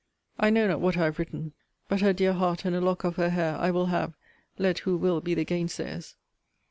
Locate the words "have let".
3.85-4.79